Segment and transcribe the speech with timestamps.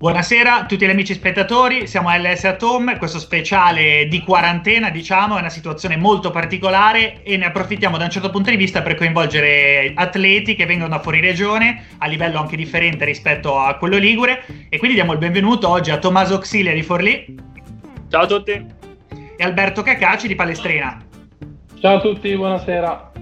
[0.00, 5.36] Buonasera a tutti gli amici spettatori, siamo a LS Atom, questo speciale di quarantena diciamo
[5.36, 8.94] è una situazione molto particolare e ne approfittiamo da un certo punto di vista per
[8.94, 14.42] coinvolgere atleti che vengono da fuori regione a livello anche differente rispetto a quello ligure
[14.70, 17.34] e quindi diamo il benvenuto oggi a Tommaso Auxilia di Forlì.
[18.08, 18.52] Ciao a tutti.
[19.36, 20.98] E Alberto Cacaci di Palestrina.
[21.78, 23.12] Ciao a tutti, buonasera.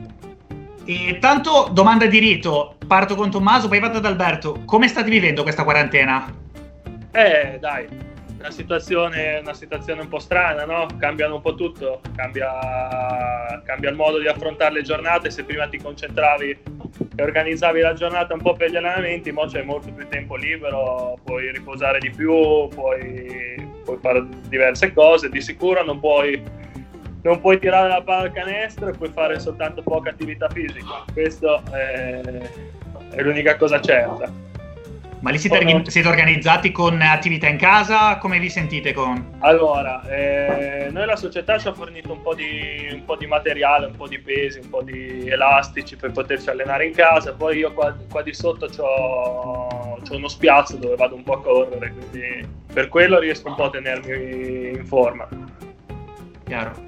[0.85, 4.63] E tanto domanda di rito, parto con Tommaso, poi vado ad Alberto.
[4.65, 6.47] Come state vivendo questa quarantena?
[7.13, 7.89] Eh, dai,
[8.39, 10.87] una situazione, una situazione un po' strana, no?
[10.99, 15.31] Cambiano un po' tutto, cambia, cambia il modo di affrontare le giornate.
[15.31, 16.59] Se prima ti concentravi
[17.17, 21.19] e organizzavi la giornata un po' per gli allenamenti, ora c'è molto più tempo libero,
[21.25, 25.29] puoi riposare di più, puoi, puoi fare diverse cose.
[25.31, 26.41] Di sicuro non puoi,
[27.23, 31.05] non puoi tirare la palla al canestro e puoi fare soltanto poca attività fisica.
[31.13, 32.21] Questo è,
[33.11, 34.47] è l'unica cosa certa.
[35.21, 38.19] Ma lì siete, oh, siete, organizzati con attività in casa?
[38.19, 39.37] Come vi sentite con?
[39.41, 43.87] Allora, eh, noi la società ci ha fornito un po, di, un po' di materiale,
[43.87, 47.33] un po' di pesi, un po' di elastici per poterci allenare in casa.
[47.33, 51.93] Poi io qua, qua di sotto ho uno spiazzo dove vado un po' a correre,
[51.93, 55.29] quindi per quello riesco un po' a tenermi in forma.
[56.45, 56.87] Chiaro.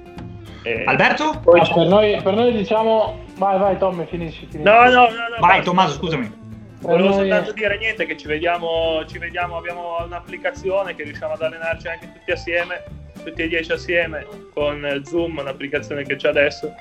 [0.63, 1.39] Eh, Alberto?
[1.43, 3.25] Poi ah, per, noi, per, noi, diciamo...
[3.35, 4.47] Vai, vai Tommy, finisci.
[4.49, 4.61] finisci.
[4.61, 5.01] No, no, no.
[5.01, 5.63] no vai basta.
[5.63, 6.40] Tommaso, scusami.
[6.81, 11.87] Volevo soltanto dire niente che ci vediamo, ci vediamo, abbiamo un'applicazione che riusciamo ad allenarci
[11.87, 12.83] anche tutti assieme,
[13.23, 16.73] tutti e dieci assieme con Zoom, un'applicazione che c'è adesso.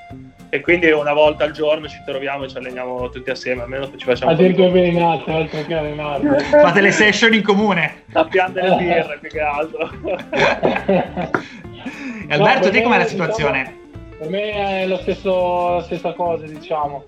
[0.49, 4.05] E quindi una volta al giorno ci troviamo e ci alleniamo tutti assieme, almeno ci
[4.05, 4.33] facciamo.
[4.33, 6.39] Addirittura allenate, altro che allenate.
[6.49, 8.05] Fate le session in comune.
[8.11, 9.91] Sappiamo delle birre più che altro.
[12.27, 13.59] e Alberto, no, te com'è la situazione?
[13.59, 13.79] Diciamo,
[14.19, 17.05] per me è lo stesso, la stessa cosa, diciamo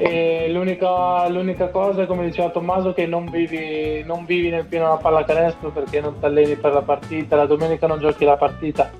[0.00, 5.70] L'unica, l'unica, cosa, come diceva Tommaso, che non vivi, non vivi nel pieno della pallacanestro
[5.70, 8.90] perché non ti alleni per la partita, la domenica non giochi la partita.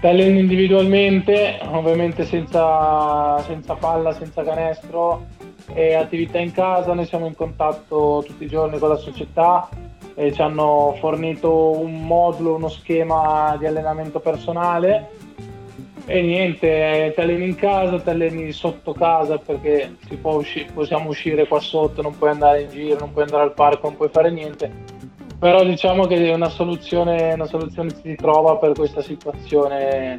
[0.00, 5.26] Ti alleni individualmente, ovviamente senza, senza palla, senza canestro
[5.74, 6.94] e attività in casa.
[6.94, 9.68] Noi siamo in contatto tutti i giorni con la società
[10.14, 15.08] e ci hanno fornito un modulo, uno schema di allenamento personale
[16.06, 21.60] e niente, ti alleni in casa, ti alleni sotto casa perché usci- possiamo uscire qua
[21.60, 24.70] sotto, non puoi andare in giro, non puoi andare al parco, non puoi fare niente.
[25.38, 30.18] Però diciamo che una soluzione, una soluzione si trova per questa situazione,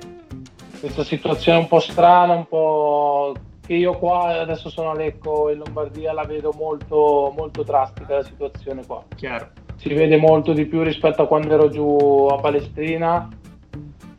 [0.79, 3.33] questa situazione un po' strana, un po'
[3.65, 8.23] che io qua adesso sono a Lecco in Lombardia la vedo molto, molto drastica la
[8.23, 9.03] situazione qua.
[9.15, 9.49] Chiaro.
[9.75, 13.29] Si vede molto di più rispetto a quando ero giù a Palestrina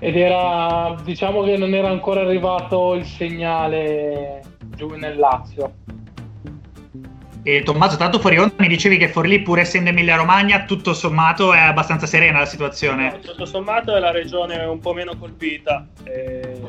[0.02, 4.42] ed era diciamo che non era ancora arrivato il segnale
[4.74, 5.74] giù nel Lazio.
[7.44, 11.52] E Tommaso, tanto fuori onda mi dicevi che Forlì, pur essendo Emilia Romagna, tutto sommato
[11.54, 13.12] è abbastanza serena la situazione.
[13.12, 15.86] No, tutto sommato è la regione un po' meno colpita.
[16.02, 16.60] Eh,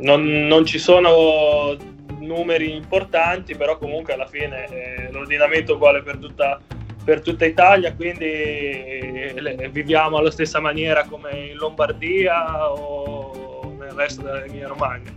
[0.00, 1.74] non, non, ci sono
[2.18, 6.60] numeri importanti, però comunque alla fine eh, l'ordinamento uguale per tutta
[7.02, 9.34] per tutta Italia, quindi
[9.70, 15.10] viviamo alla stessa maniera come in Lombardia o nel resto dell'Emilia Romagna.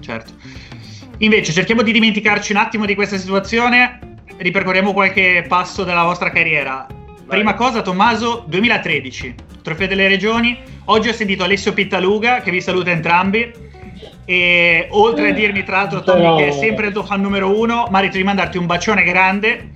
[0.00, 0.32] Certo.
[1.18, 6.86] Invece cerchiamo di dimenticarci un attimo di questa situazione, ripercorriamo qualche passo della vostra carriera.
[6.88, 7.38] Vai.
[7.38, 10.58] Prima cosa, Tommaso, 2013, Trofeo delle Regioni.
[10.86, 13.52] Oggi ho sentito Alessio Pittaluga, che vi saluta entrambi.
[14.26, 17.86] E oltre a dirmi, tra l'altro, Tommy, che è sempre il tuo fan numero uno,
[17.90, 19.72] merito di mandarti un bacione grande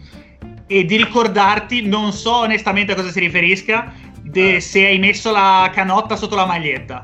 [0.68, 3.92] e di ricordarti, non so onestamente a cosa si riferisca,
[4.22, 7.02] de, se hai messo la canotta sotto la maglietta.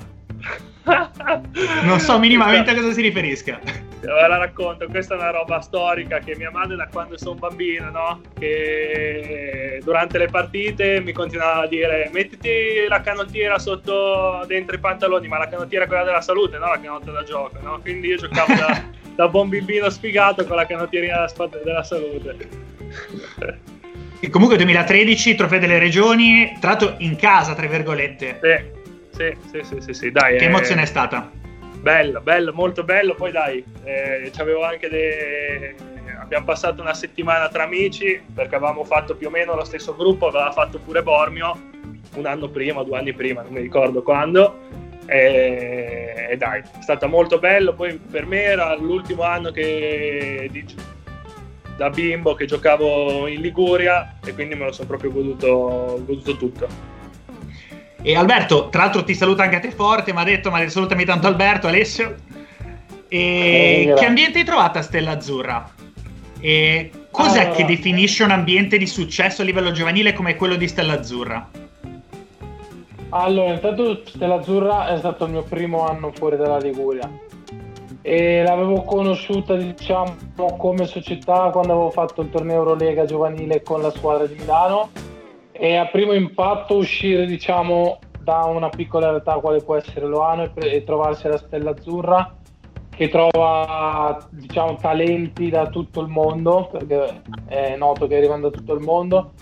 [1.83, 3.59] Non so minimamente a cosa si riferisca.
[4.04, 7.91] Ve la racconto, questa è una roba storica che mia madre da quando sono bambino,
[7.91, 8.20] no?
[8.38, 15.26] Che durante le partite mi continuava a dire mettiti la canottiera sotto dentro i pantaloni,
[15.26, 16.68] ma la canottiera è quella della salute, no?
[16.68, 17.80] La canotta da gioco, no?
[17.80, 18.84] Quindi io giocavo da,
[19.16, 21.27] da buon bambino sfigato con la canottiera
[21.62, 22.36] della salute.
[24.21, 28.41] E comunque 2013, trofeo delle regioni, tra l'altro in casa, tra virgolette.
[29.12, 30.39] Sì, sì, sì, sì, sì, dai.
[30.39, 31.30] Che eh, emozione è stata?
[31.84, 33.15] Bello, bello, molto bello.
[33.15, 34.31] Poi dai, eh,
[34.89, 35.75] dei...
[36.19, 40.28] abbiamo passato una settimana tra amici perché avevamo fatto più o meno lo stesso gruppo,
[40.28, 41.72] aveva fatto pure Bormio
[42.15, 44.60] un anno prima, due anni prima, non mi ricordo quando.
[45.04, 47.75] E, e dai, è stato molto bello.
[47.75, 50.51] Poi per me era l'ultimo anno che
[51.77, 56.94] da bimbo che giocavo in Liguria e quindi me lo sono proprio goduto, goduto tutto.
[58.06, 61.06] E Alberto, tra l'altro ti saluta anche a te forte, mi ha detto, ma salutami
[61.06, 62.16] tanto Alberto, Alessio.
[63.09, 65.72] E eh, che ambiente hai trovato a Stella Azzurra?
[66.39, 70.68] E Cos'è allora, che definisce un ambiente di successo a livello giovanile come quello di
[70.68, 71.48] Stella Azzurra?
[73.09, 77.09] Allora, intanto Stella Azzurra è stato il mio primo anno fuori dalla Liguria
[78.03, 80.15] e l'avevo conosciuta diciamo
[80.59, 84.91] come società quando avevo fatto il torneo Eurolega giovanile con la squadra di Milano
[85.56, 90.48] e a primo impatto uscire diciamo da una piccola realtà quale può essere Loano e,
[90.51, 92.36] pre- e trovarsi alla Stella Azzurra
[92.95, 98.74] che trova diciamo, talenti da tutto il mondo, perché è noto che arrivano da tutto
[98.74, 99.33] il mondo.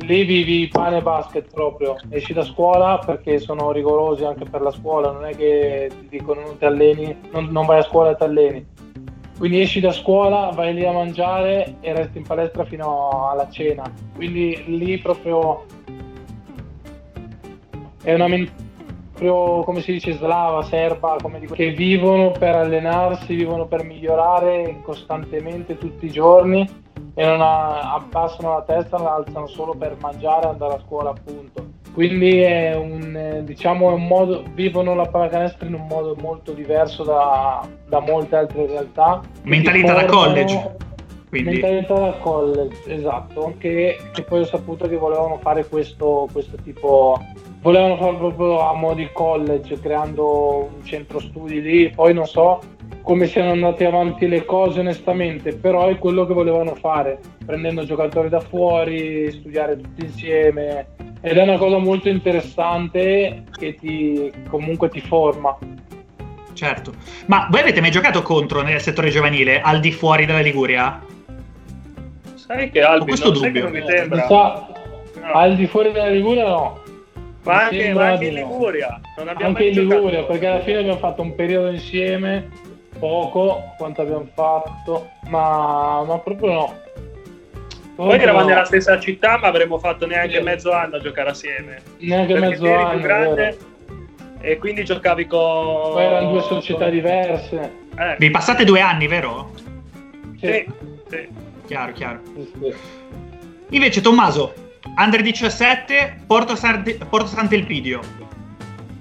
[0.00, 4.70] Lì vivi pane e basket proprio, esci da scuola perché sono rigorosi anche per la
[4.70, 8.16] scuola, non è che ti dicono non ti alleni, non, non vai a scuola e
[8.16, 8.66] ti alleni.
[9.40, 13.90] Quindi esci da scuola, vai lì a mangiare e resti in palestra fino alla cena.
[14.14, 15.64] Quindi lì proprio
[18.02, 18.68] è una mentalità
[19.20, 25.76] proprio come si dice slava, serba, dico, che vivono per allenarsi, vivono per migliorare costantemente
[25.76, 26.68] tutti i giorni
[27.14, 31.79] e non abbassano la testa, la alzano solo per mangiare e andare a scuola appunto.
[31.92, 37.66] Quindi è un, diciamo, un modo, vivono la pallacanestro in un modo molto diverso da,
[37.88, 39.20] da molte altre realtà.
[39.42, 40.76] Mentalità da college.
[41.28, 41.50] Quindi...
[41.50, 47.20] Mentalità da college, esatto, che, che, poi ho saputo che volevano fare questo, questo tipo
[47.60, 52.60] volevano farlo proprio a mo' di college, creando un centro studi lì, poi non so
[53.02, 58.28] come siano andate avanti le cose onestamente, però è quello che volevano fare, prendendo giocatori
[58.28, 60.86] da fuori, studiare tutti insieme
[61.20, 65.56] ed è una cosa molto interessante che ti, comunque ti forma.
[66.52, 66.92] Certo,
[67.26, 71.00] ma voi avete mai giocato contro nel settore giovanile al di fuori della Liguria?
[72.34, 73.68] Sai che Albi, questo dubbio.
[73.70, 74.26] mi sembra.
[74.26, 74.68] Sa,
[75.20, 75.32] no.
[75.32, 76.82] Al di fuori della Liguria no,
[77.44, 79.00] ma anche, ma anche in Liguria.
[79.16, 82.48] anche in Liguria, perché alla fine abbiamo fatto un periodo insieme,
[82.98, 86.74] poco quanto abbiamo fatto, ma, ma proprio no.
[88.06, 90.42] Poi eravamo nella stessa città, ma avremmo fatto neanche sì.
[90.42, 91.82] mezzo anno a giocare assieme.
[91.98, 92.90] Neanche perché mezzo anno.
[92.90, 93.58] Più grande,
[94.40, 95.92] e quindi giocavi con.
[95.92, 97.72] Poi erano due società diverse.
[97.96, 98.16] Eh.
[98.18, 99.52] Vi passate due anni, vero?
[100.38, 100.46] Sì.
[100.46, 100.66] sì.
[101.08, 101.28] sì.
[101.66, 102.20] Chiaro, chiaro.
[102.34, 102.74] Sì,
[103.72, 104.54] Invece, Tommaso,
[104.96, 108.00] Under 17, Porto, Sante- Porto Sant'Elpidio.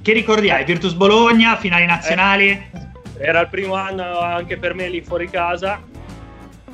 [0.01, 0.65] Che ricordi hai?
[0.65, 2.49] Virtus Bologna, finali nazionali?
[2.49, 5.81] Eh, era il primo anno anche per me lì fuori casa.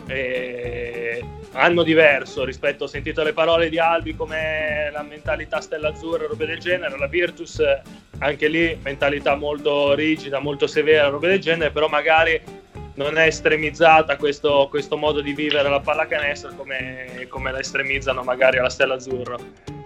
[0.08, 1.24] E...
[1.58, 6.46] Anno diverso rispetto, ho sentito le parole di Albi come la mentalità stella azzurra, robe
[6.46, 6.98] del genere.
[6.98, 7.64] La Virtus,
[8.20, 12.42] anche lì, mentalità molto rigida, molto severa, robe del genere, però magari
[12.96, 18.58] non è estremizzata questo, questo modo di vivere la pallacanestro come, come la estremizzano magari
[18.58, 19.38] alla Stella Azzurra.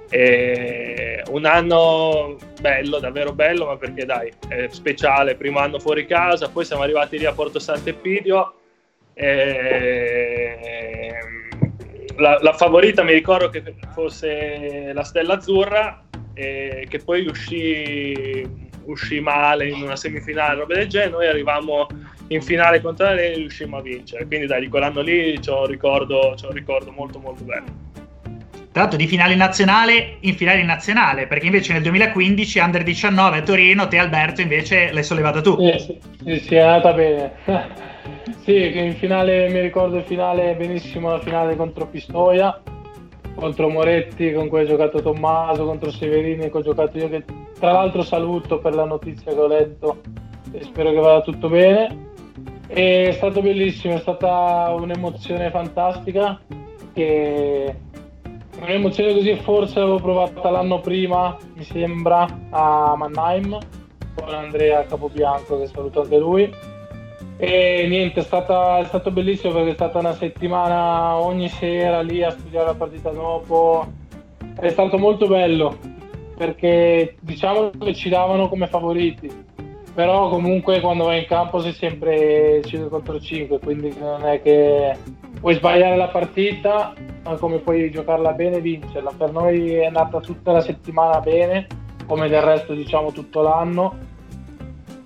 [0.10, 6.50] E un anno bello, davvero bello, ma perché dai, è speciale, primo anno fuori casa,
[6.50, 8.56] poi siamo arrivati lì a Porto Sant'Epidio.
[9.14, 10.08] E...
[12.20, 13.64] La, la, favorita mi ricordo che
[13.94, 18.46] fosse la Stella Azzurra, e che poi uscì,
[18.86, 21.12] uscì male in una semifinale, roba del genere.
[21.12, 21.88] Noi arrivavamo
[22.28, 24.26] in finale contro la Lei riuscimmo a vincere.
[24.26, 27.88] Quindi dai, di quell'anno lì c'ho un ricordo, c'ho un ricordo molto molto bello.
[28.72, 33.42] Tra l'altro di finale nazionale in finale nazionale, perché invece nel 2015 Under 19 a
[33.42, 35.58] Torino, te Alberto invece l'hai sollevata tu.
[35.60, 37.34] Sì, sì, sì è andata bene.
[38.44, 42.62] Sì, in finale mi ricordo il finale benissimo, la finale contro Pistoia,
[43.36, 47.24] contro Moretti con cui ha giocato Tommaso, contro Severini che ho giocato io, che
[47.60, 50.02] tra l'altro saluto per la notizia che ho letto
[50.52, 52.08] e spero che vada tutto bene.
[52.68, 56.40] È stato bellissimo, è stata un'emozione fantastica.
[56.94, 57.76] Che
[58.62, 63.58] un'emozione così forse l'avevo provata l'anno prima, mi sembra, a Mannheim
[64.16, 66.69] con Andrea Capobianco, che saluto anche lui.
[67.42, 72.22] E niente, è, stata, è stato bellissimo perché è stata una settimana ogni sera lì
[72.22, 73.88] a studiare la partita dopo.
[74.60, 75.78] È stato molto bello
[76.36, 79.48] perché diciamo che ci davano come favoriti
[80.00, 84.96] però comunque quando vai in campo sei sempre 5 contro 5, quindi non è che
[85.42, 86.94] puoi sbagliare la partita,
[87.26, 89.12] ma come puoi giocarla bene e vincerla.
[89.18, 91.68] Per noi è andata tutta la settimana bene,
[92.08, 93.98] come del resto diciamo tutto l'anno.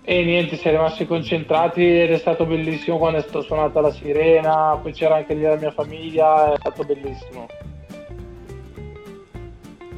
[0.06, 4.78] E niente, si è rimasti concentrati ed è stato bellissimo quando è suonata la sirena,
[4.82, 7.48] poi c'era anche lì la mia famiglia, è stato bellissimo.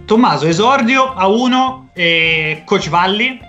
[0.06, 3.40] Tommaso, esordio a 1 e Coach Valli,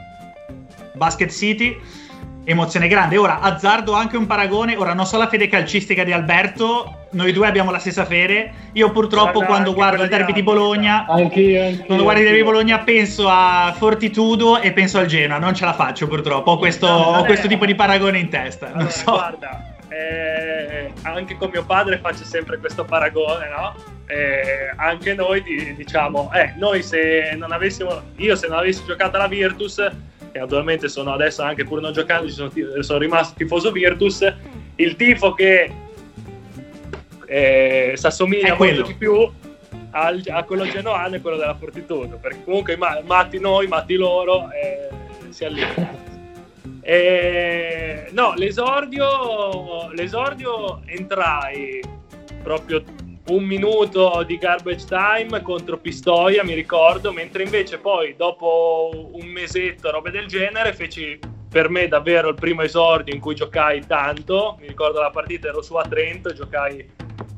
[0.94, 1.76] Basket City,
[2.46, 3.18] emozione grande.
[3.18, 4.76] Ora azzardo anche un paragone.
[4.76, 8.52] Ora non so la fede calcistica di Alberto, noi due abbiamo la stessa fede.
[8.72, 12.42] Io purtroppo Guarda, quando guardo il derby di Bologna, anch'io, anch'io, quando guardo il derby
[12.42, 15.38] di Bologna penso a Fortitudo e penso al Genoa.
[15.38, 16.52] Non ce la faccio purtroppo.
[16.52, 18.72] Ho questo, ho questo tipo di paragone in testa.
[18.72, 19.12] Allora, so.
[19.12, 23.74] Guarda, eh, anche con mio padre faccio sempre questo paragone, no?
[24.06, 29.26] Eh, anche noi diciamo, eh, noi se non avessimo, io se non avessi giocato alla
[29.26, 29.84] Virtus,
[30.36, 34.32] e naturalmente sono adesso anche pur non giocando, sono, sono rimasto tifoso Virtus,
[34.76, 35.72] il tifo che
[37.26, 39.28] eh, si assomiglia molto di più
[39.90, 44.88] al, a quello genoano e quello della Fortitudo, perché comunque matti noi, matti loro, eh,
[45.30, 46.04] si allineano.
[46.88, 51.82] Eh, no, l'esordio, l'esordio entrai
[52.44, 52.80] proprio
[53.28, 59.90] un minuto di garbage time contro Pistoia, mi ricordo, mentre invece poi dopo un mesetto,
[59.90, 61.18] robe del genere, feci
[61.48, 65.62] per me davvero il primo esordio in cui giocai tanto, mi ricordo la partita ero
[65.62, 66.88] su a Trento, giocai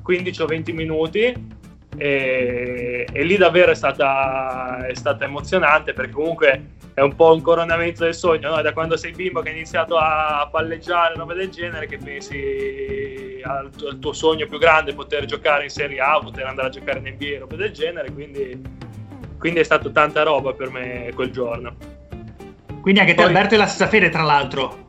[0.02, 1.56] 15 o 20 minuti
[1.96, 6.62] e, e lì davvero è stata, è stata emozionante perché comunque
[6.94, 8.60] è un po' un coronamento del sogno, no?
[8.60, 13.70] da quando sei bimbo che hai iniziato a palleggiare, roba del genere, che pensi al
[13.70, 16.98] tuo, al tuo, sogno più grande, poter giocare in Serie A, poter andare a giocare
[16.98, 18.60] in NBA, roba del genere, quindi,
[19.38, 21.76] quindi è stato tanta roba per me quel giorno.
[22.80, 23.26] Quindi anche te Poi...
[23.26, 24.86] Alberto è la stessa fede tra l'altro?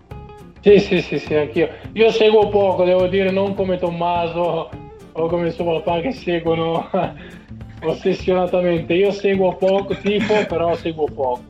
[0.62, 1.70] Sì, sì, sì, sì, anch'io.
[1.94, 4.79] Io seguo poco, devo dire, non come Tommaso
[5.20, 6.90] o come suo papà che seguono
[7.84, 8.94] ossessionatamente.
[8.94, 11.44] Io seguo poco, tipo, però seguo poco.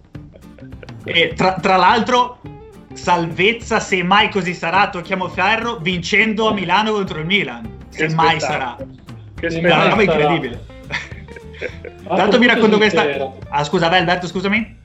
[1.06, 2.40] E tra, tra l'altro,
[2.94, 7.78] salvezza, se mai così sarà, tocchiamo ferro, vincendo a Milano contro il Milan.
[7.90, 8.76] Se che mai sarà.
[9.36, 10.66] Che è una roba incredibile.
[12.08, 13.34] Tanto mi racconto questa...
[13.50, 14.78] Ah, scusa, vai Alberto, scusami.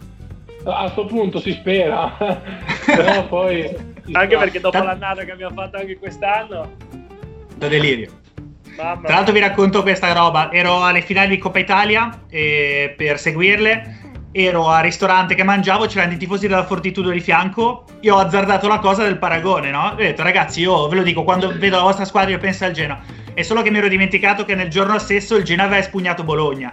[0.64, 2.17] A questo punto si spera.
[3.29, 3.93] poi...
[4.12, 4.85] Anche perché dopo Tant...
[4.85, 6.73] l'annata che abbiamo fatto anche quest'anno...
[7.57, 8.23] Da delirio.
[8.76, 13.19] Mamma Tra l'altro vi racconto questa roba, ero alle finali di Coppa Italia eh, per
[13.19, 14.02] seguirle,
[14.33, 18.66] ero al ristorante che mangiavo, c'erano i tifosi della Fortitudo di fianco, io ho azzardato
[18.66, 19.90] la cosa del paragone, no?
[19.93, 22.73] Ho detto ragazzi io ve lo dico, quando vedo la vostra squadra io penso al
[22.73, 23.00] Genoa,
[23.33, 26.73] è solo che mi ero dimenticato che nel giorno stesso il Genoa aveva espugnato Bologna,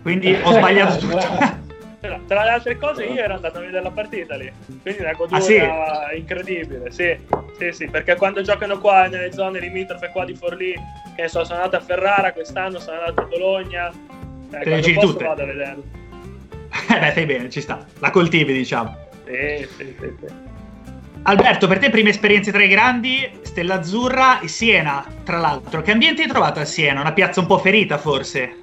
[0.00, 1.70] quindi ho sbagliato tutto.
[2.02, 4.50] Tra le altre cose io ero andato a vedere la partita lì,
[4.82, 5.60] quindi una godura ah, sì?
[6.16, 7.16] incredibile, sì,
[7.56, 10.74] sì, sì, perché quando giocano qua nelle zone limitrofe qua di Forlì,
[11.14, 13.92] che so, sono andato a Ferrara quest'anno, sono andato a Bologna,
[14.50, 15.24] eh, quando posso tutte.
[15.24, 15.82] vado a vederlo.
[16.90, 18.96] Eh beh, stai bene, ci sta, la coltivi diciamo.
[19.24, 20.50] Sì, sì, sì, sì.
[21.22, 25.80] Alberto, per te prime esperienze tra i grandi, Stella Azzurra e Siena, tra l'altro.
[25.82, 27.00] Che ambiente hai trovato a Siena?
[27.00, 28.56] Una piazza un po' ferita forse?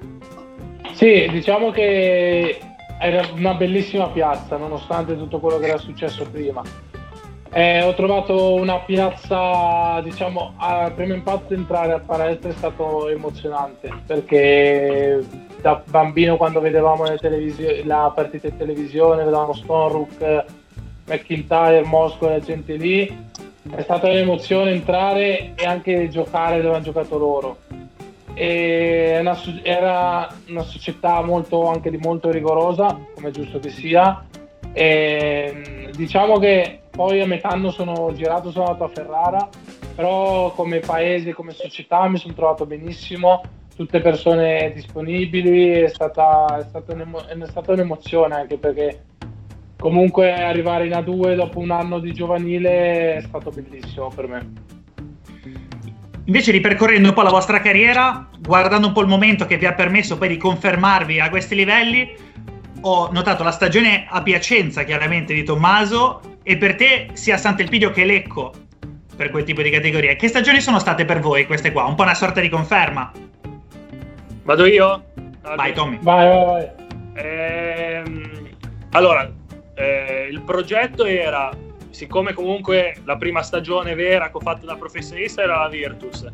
[0.92, 2.60] Sì, diciamo che
[3.00, 6.62] era una bellissima piazza, nonostante tutto quello che era successo prima.
[7.52, 13.92] Eh, ho trovato una piazza, diciamo, al primo impatto entrare a palestra è stato emozionante
[14.06, 15.26] perché
[15.60, 17.06] da bambino quando vedevamo
[17.86, 20.46] la partita in televisione, vedevamo Stonrook,
[21.08, 23.28] McIntyre, Mosco e la gente lì,
[23.76, 27.58] è stata un'emozione entrare e anche giocare dove hanno giocato loro
[28.40, 34.26] una, era una società molto, anche di molto rigorosa, come è giusto che sia.
[34.72, 39.50] E, diciamo che poi a metà anno sono girato, sono andato a Ferrara,
[39.96, 43.42] però come paese, come società mi sono trovato benissimo,
[43.76, 49.04] tutte persone disponibili, è stata, è stata, è stata un'emozione anche perché
[49.78, 54.79] comunque arrivare in A2 dopo un anno di giovanile è stato bellissimo per me.
[56.30, 59.74] Invece ripercorrendo un po' la vostra carriera, guardando un po' il momento che vi ha
[59.74, 62.16] permesso poi di confermarvi a questi livelli,
[62.82, 68.06] ho notato la stagione a Piacenza chiaramente di Tommaso e per te sia Sant'Elpidio che
[68.06, 68.54] Lecco
[69.16, 70.16] per quel tipo di categorie.
[70.18, 71.86] Che stagioni sono state per voi queste qua?
[71.86, 73.12] Un po' una sorta di conferma.
[74.44, 75.06] Vado io?
[75.42, 75.56] Allora.
[75.56, 75.98] Vai Tommy.
[76.00, 76.68] Vai, vai, vai.
[77.16, 78.50] Ehm,
[78.92, 79.28] allora,
[79.74, 81.50] eh, il progetto era
[81.90, 86.28] siccome comunque la prima stagione vera che ho fatto da professionista era la Virtus,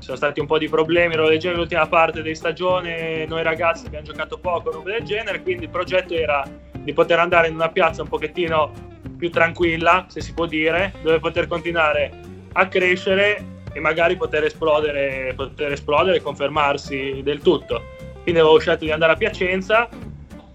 [0.00, 3.86] ci sono stati un po' di problemi, lo leggevo l'ultima parte di stagione, noi ragazzi
[3.86, 6.42] abbiamo giocato poco, roba del genere, quindi il progetto era
[6.72, 8.72] di poter andare in una piazza un pochettino
[9.18, 12.10] più tranquilla, se si può dire, dove poter continuare
[12.52, 17.82] a crescere e magari poter esplodere, poter esplodere e confermarsi del tutto.
[18.22, 19.88] Quindi avevo scelto di andare a Piacenza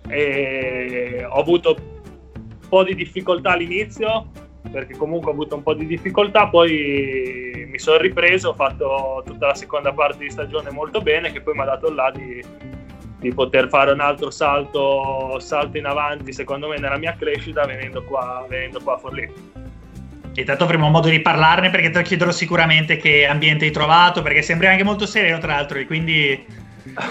[0.08, 1.95] e ho avuto
[2.76, 4.28] po' di difficoltà all'inizio
[4.70, 9.48] perché comunque ho avuto un po' di difficoltà, poi mi sono ripreso, ho fatto tutta
[9.48, 12.44] la seconda parte di stagione molto bene che poi mi ha dato là di,
[13.20, 18.04] di poter fare un altro salto, salto, in avanti secondo me nella mia crescita venendo
[18.04, 19.32] qua, venendo qua a Forlì.
[20.34, 24.22] E tanto avremo modo di parlarne perché te lo chiederò sicuramente che ambiente hai trovato,
[24.22, 26.46] perché sembri anche molto sereno tra l'altro e quindi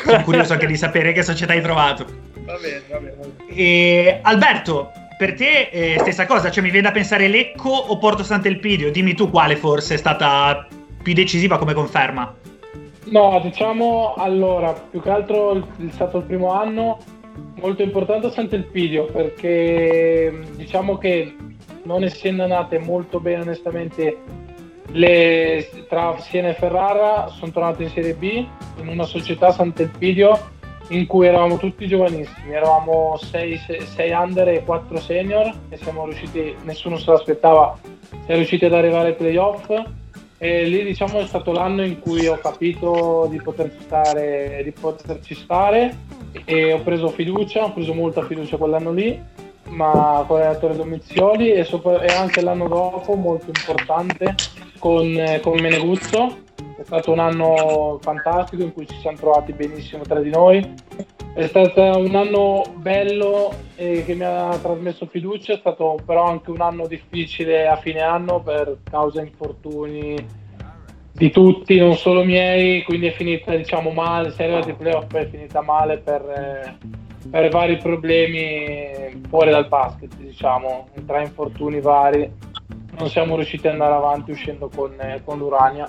[0.04, 2.04] sono curioso anche di sapere che società hai trovato.
[2.44, 3.16] Va bene, va bene.
[3.16, 3.56] Va bene.
[3.56, 4.92] E Alberto,
[5.24, 9.14] per te eh, stessa cosa, cioè mi viene da pensare Lecco o Porto Sant'Elpidio, dimmi
[9.14, 10.68] tu quale forse è stata
[11.02, 12.34] più decisiva come conferma.
[13.04, 16.98] No, diciamo allora, più che altro è stato il primo anno
[17.54, 21.34] molto importante Sant'Elpidio perché diciamo che
[21.84, 24.18] non essendo andate molto bene onestamente
[24.88, 28.46] le, tra Siena e Ferrara sono tornate in Serie B
[28.78, 30.52] in una società Sant'Elpidio
[30.88, 33.60] in cui eravamo tutti giovanissimi, eravamo 6,
[34.12, 37.78] under e 4 senior e siamo riusciti, nessuno se l'aspettava,
[38.10, 39.70] siamo riusciti ad arrivare ai playoff.
[40.36, 45.34] E lì diciamo è stato l'anno in cui ho capito di poterci stare, di poterci
[45.34, 45.96] stare.
[46.44, 49.32] E ho preso fiducia, ho preso molta fiducia quell'anno lì
[49.66, 54.34] ma con l'allenatore Domizioli e, sopra, e, anche l'anno dopo molto importante
[54.78, 56.42] con, con Meneguzzo
[56.76, 60.74] è stato un anno fantastico in cui ci siamo trovati benissimo tra di noi.
[61.34, 66.50] È stato un anno bello e che mi ha trasmesso fiducia, è stato però anche
[66.50, 70.42] un anno difficile a fine anno per causa infortuni
[71.12, 75.14] di tutti, non solo miei, quindi è finita diciamo male, si è arrivati ai playoff
[75.14, 76.76] è finita male per,
[77.30, 82.28] per vari problemi fuori dal basket, diciamo, tra infortuni vari.
[82.96, 84.92] Non siamo riusciti ad andare avanti uscendo con,
[85.24, 85.88] con l'Urania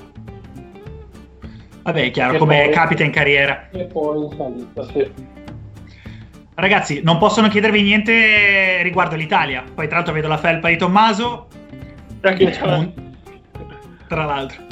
[1.85, 3.67] Vabbè, è chiaro, come capita in carriera.
[3.69, 5.07] E poi in salita, sì.
[6.55, 9.63] Ragazzi, non possono chiedervi niente riguardo l'Italia.
[9.71, 11.45] Poi, tra l'altro, vedo la felpa di Tommaso.
[12.23, 12.93] Mon-
[14.07, 14.63] tra l'altro,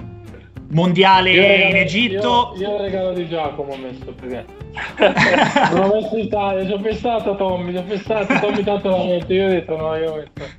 [0.69, 2.55] mondiale regalo, in Egitto.
[2.57, 4.45] Io, io il regalo di Giacomo ho messo perché
[5.71, 6.65] non ho messo Italia.
[6.65, 7.73] Ci ho pensato, Tommy.
[7.73, 9.33] Ci ho pensato, Tommy tanto la metto.
[9.33, 10.51] Io ho detto, no, io ho messo.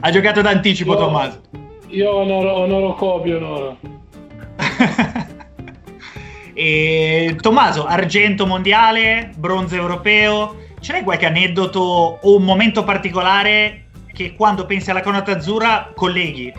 [0.00, 1.40] Ha giocato d'anticipo, io, Tommaso.
[1.88, 3.76] Io onoro, onoro Kobe, onoro.
[6.54, 11.80] E Tommaso, argento mondiale, bronzo europeo, ce l'hai qualche aneddoto
[12.20, 16.52] o un momento particolare che quando pensi alla conata azzurra colleghi?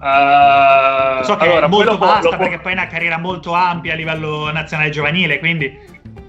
[0.00, 3.94] Uh, so che allora, è molto vasta può, perché poi è una carriera molto ampia
[3.94, 5.76] a livello nazionale giovanile, quindi...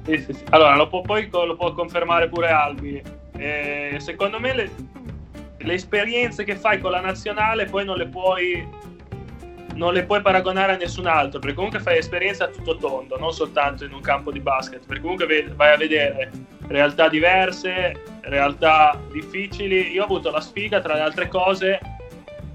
[0.06, 0.44] Sì, sì, sì.
[0.50, 3.00] Allora, lo può, poi lo può confermare pure Albi.
[3.38, 4.72] Eh, secondo me le,
[5.60, 8.68] le esperienze che fai con la nazionale poi non le puoi
[9.80, 13.32] non le puoi paragonare a nessun altro, perché comunque fai esperienza a tutto tondo, non
[13.32, 16.30] soltanto in un campo di basket, perché comunque vai a vedere
[16.68, 19.92] realtà diverse, realtà difficili.
[19.94, 21.80] Io ho avuto la sfiga, tra le altre cose,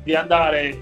[0.02, 0.78] di andare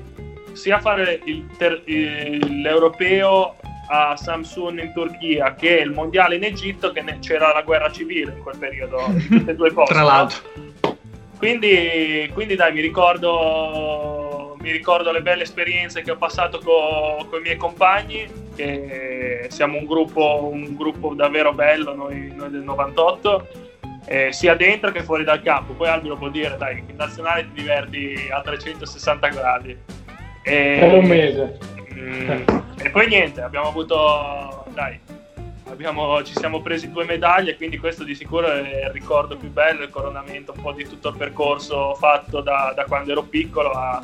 [0.53, 3.55] sia a fare il ter- l'europeo
[3.89, 8.33] a Samsung in Turchia che il mondiale in Egitto, che ne- c'era la guerra civile
[8.33, 8.99] in quel periodo,
[9.31, 9.95] in due posti.
[9.95, 10.41] tra l'altro.
[11.39, 14.22] Quindi, quindi dai, mi ricordo
[14.63, 19.85] mi ricordo le belle esperienze che ho passato con, i miei compagni, che siamo un
[19.85, 23.49] gruppo, un gruppo davvero bello, noi, noi del 98,
[24.07, 25.73] eh, sia dentro che fuori dal campo.
[25.73, 29.77] Poi Albi lo può dire, dai, in nazionale ti diverti a 360 gradi.
[30.45, 31.59] E, per un mese.
[31.95, 32.43] Mm,
[32.79, 34.99] e poi niente, abbiamo avuto, dai,
[35.69, 39.83] abbiamo, ci siamo presi due medaglie, quindi questo di sicuro è il ricordo più bello,
[39.83, 44.03] il coronamento un po' di tutto il percorso fatto da, da quando ero piccolo a,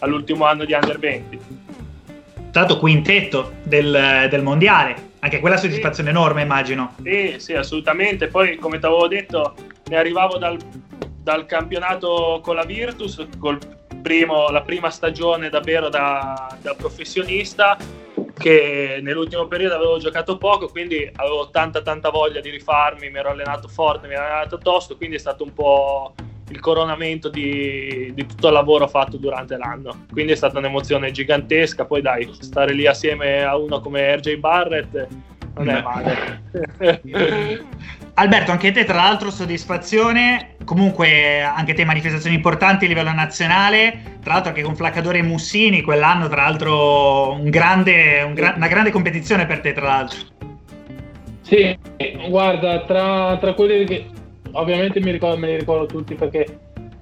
[0.00, 1.38] all'ultimo anno di Under 20.
[2.50, 6.16] Tra l'altro quintetto del, del mondiale, anche quella soddisfazione sì.
[6.16, 6.94] enorme immagino.
[7.02, 8.28] Sì, sì, assolutamente.
[8.28, 9.54] Poi come ti avevo detto,
[9.86, 10.58] ne arrivavo dal,
[11.22, 13.58] dal campionato con la Virtus, col
[14.00, 17.76] primo, la prima stagione davvero da, da professionista
[18.38, 23.30] che nell'ultimo periodo avevo giocato poco, quindi avevo tanta tanta voglia di rifarmi, mi ero
[23.30, 26.14] allenato forte, mi ero allenato tosto, quindi è stato un po'
[26.48, 30.06] il coronamento di, di, tutto il lavoro fatto durante l'anno.
[30.10, 31.84] Quindi è stata un'emozione gigantesca.
[31.84, 35.08] Poi dai, stare lì assieme a uno come RJ Barrett
[35.56, 36.42] non è male.
[38.14, 44.32] Alberto, anche te tra l'altro soddisfazione, comunque anche te manifestazioni importanti a livello nazionale, tra
[44.32, 48.90] l'altro anche con Flaccadore e Mussini quell'anno, tra l'altro un grande, un gra- una grande
[48.90, 50.18] competizione per te tra l'altro.
[51.42, 51.78] Sì,
[52.28, 54.06] guarda, tra, tra quelli che
[54.58, 56.46] ovviamente mi ricordo, me li ricordo tutti perché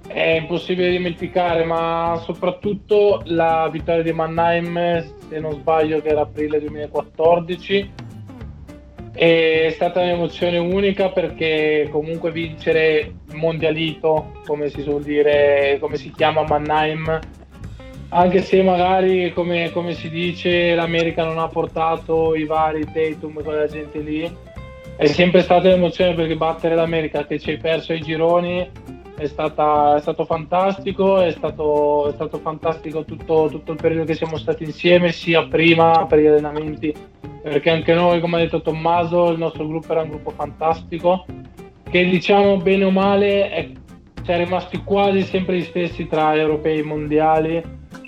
[0.07, 6.59] è impossibile dimenticare, ma soprattutto la vittoria di Mannheim, se non sbaglio, che era aprile
[6.59, 7.91] 2014.
[9.13, 16.11] È stata un'emozione unica perché comunque vincere il mondialito, come si suol dire, come si
[16.11, 17.19] chiama Mannheim,
[18.09, 23.43] anche se magari come, come si dice l'America non ha portato i vari Tatum e
[23.43, 24.31] quella gente lì,
[24.97, 28.67] è sempre stata un'emozione perché battere l'America che ci hai perso ai gironi
[29.15, 34.15] è, stata, è stato fantastico, è stato, è stato fantastico tutto, tutto, il periodo che
[34.15, 36.93] siamo stati insieme, sia prima per gli allenamenti,
[37.43, 41.25] perché anche noi, come ha detto Tommaso, il nostro gruppo era un gruppo fantastico
[41.89, 43.69] che diciamo bene o male è,
[44.23, 47.63] cioè, rimasti quasi sempre gli stessi tra europei e mondiali,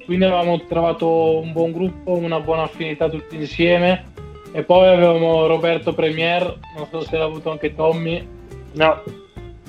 [0.06, 4.09] quindi avevamo trovato un buon gruppo, una buona affinità tutti insieme
[4.52, 8.28] e poi avevamo Roberto Premier, non so se l'ha avuto anche Tommy.
[8.74, 9.02] No.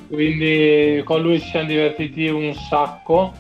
[0.09, 3.33] Quindi con lui ci siamo divertiti un sacco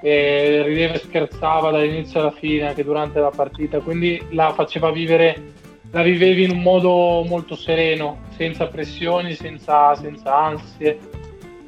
[0.00, 5.54] e rideva e scherzava dall'inizio alla fine anche durante la partita, quindi la faceva vivere,
[5.90, 10.98] la vivevi in un modo molto sereno, senza pressioni, senza, senza ansie.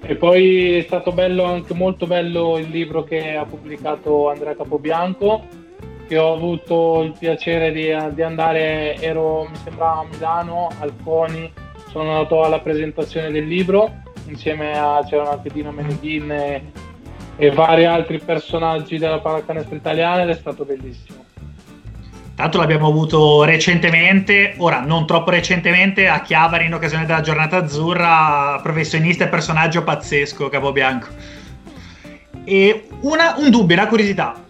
[0.03, 5.43] E poi è stato bello, anche molto bello il libro che ha pubblicato Andrea Capobianco,
[6.11, 11.53] che ho avuto il piacere di, di andare, ero mi sembra a Milano, al CONI,
[11.89, 16.73] sono andato alla presentazione del libro, insieme a c'erano anche Dino Meneghin e,
[17.37, 21.25] e vari altri personaggi della pallacanestro italiana ed è stato bellissimo.
[22.35, 28.59] Tanto l'abbiamo avuto recentemente, ora non troppo recentemente, a Chiavari in occasione della giornata azzurra,
[28.61, 31.07] professionista e personaggio pazzesco, Capobianco.
[32.43, 34.49] E una, un dubbio, una curiosità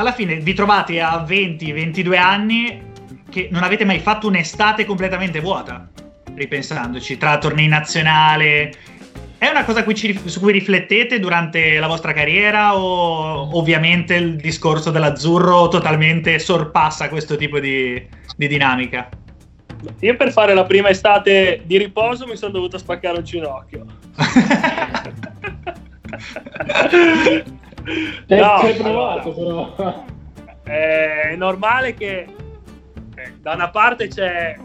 [0.00, 2.88] alla fine vi trovate a 20-22 anni
[3.28, 5.88] che non avete mai fatto un'estate completamente vuota,
[6.34, 8.72] ripensandoci, tra tornei nazionali.
[9.38, 14.36] È una cosa cui ci, su cui riflettete durante la vostra carriera o ovviamente il
[14.36, 18.02] discorso dell'azzurro totalmente sorpassa questo tipo di,
[18.36, 19.08] di dinamica?
[20.00, 23.84] Io per fare la prima estate di riposo mi sono dovuto spaccare un ginocchio.
[28.26, 30.04] no, hai provato però.
[30.62, 32.26] È normale che
[33.16, 34.56] eh, da una parte c'è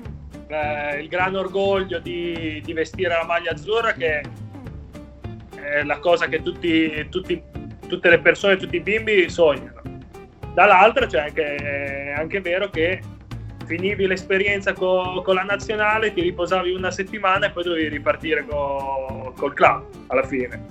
[0.48, 4.22] eh, il gran orgoglio di, di, vestire la maglia azzurra che
[5.56, 7.42] è la cosa che tutti, tutti,
[7.88, 9.82] tutte le persone, tutti i bimbi sognano.
[10.54, 13.02] Dall'altra c'è anche, è anche vero che
[13.66, 19.34] finivi l'esperienza co, con la nazionale, ti riposavi una settimana e poi dovevi ripartire co,
[19.36, 20.65] col club alla fine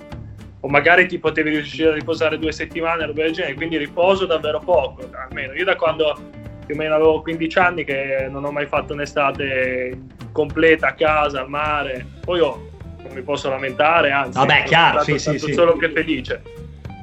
[0.65, 4.59] o magari ti potevi riuscire a riposare due settimane, roba del genere, quindi riposo davvero
[4.59, 5.53] poco, almeno.
[5.53, 6.17] Io da quando
[6.65, 9.95] più o meno avevo 15 anni che non ho mai fatto un'estate
[10.31, 12.69] completa a casa, al mare, poi io
[13.03, 15.53] non mi posso lamentare, anzi, Vabbè, chiaro, sì, sì, sì.
[15.53, 16.41] solo che felice,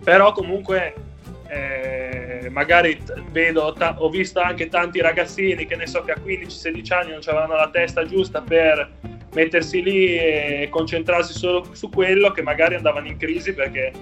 [0.03, 0.95] però comunque
[1.47, 6.93] eh, magari vedo, ta- ho visto anche tanti ragazzini che ne so che a 15-16
[6.93, 8.91] anni non avevano la testa giusta per
[9.35, 13.93] mettersi lì e concentrarsi solo su quello che magari andavano in crisi perché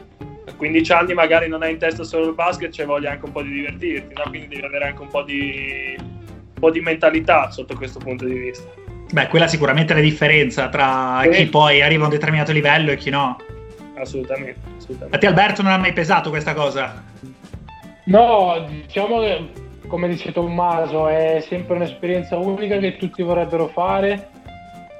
[0.46, 3.32] a 15 anni magari non hai in testa solo il basket, c'è voglia anche un
[3.32, 4.22] po' di divertirti, no?
[4.28, 8.34] quindi devi avere anche un po' di, un po' di mentalità sotto questo punto di
[8.34, 8.68] vista.
[9.12, 11.30] Beh, quella sicuramente è la differenza tra sì.
[11.30, 13.36] chi poi arriva a un determinato livello e chi no.
[13.96, 15.16] Assolutamente, assolutamente.
[15.16, 17.02] A te Alberto non ha mai pesato questa cosa?
[18.04, 24.28] No, diciamo che come dice Tommaso è sempre un'esperienza unica che tutti vorrebbero fare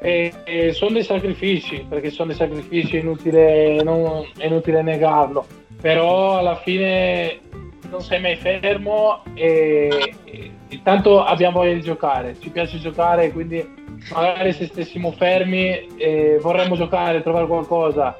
[0.00, 5.46] e, e sono dei sacrifici, perché sono dei sacrifici, è inutile, non, è inutile negarlo,
[5.80, 7.38] però alla fine
[7.90, 13.62] non sei mai fermo e, e, intanto abbiamo voglia di giocare, ci piace giocare, quindi
[14.12, 18.16] magari se stessimo fermi eh, vorremmo giocare, trovare qualcosa.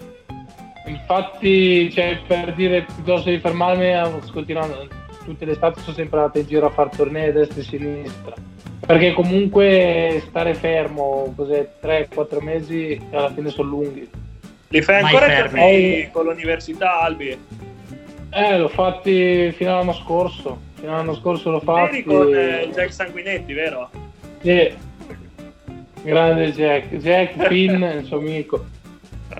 [0.87, 4.89] Infatti, cioè, per dire piuttosto di fermarmi, continuando,
[5.25, 8.50] tutte le estate sono sempre andate in giro a fare tornei destra e sinistra
[8.87, 14.09] perché comunque stare fermo cos'è 3-4 mesi alla fine sono lunghi.
[14.69, 16.09] Li fai ancora fermi.
[16.13, 17.37] con l'università Albi?
[18.33, 20.69] eh l'ho fatti fino all'anno scorso.
[20.75, 23.91] Fino all'anno scorso l'ho fatti con eh, Jack Sanguinetti vero?
[24.41, 24.73] sì.
[26.03, 26.97] Grande Jack.
[26.97, 28.65] Jack Finn il suo amico.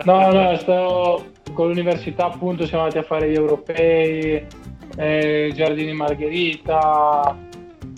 [0.05, 4.45] No no stavo con l'università appunto siamo andati a fare gli europei
[4.97, 7.37] eh, Giardini Margherita